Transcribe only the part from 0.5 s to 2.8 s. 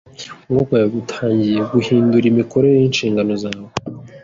kwawe gutangiye guhindura imikorere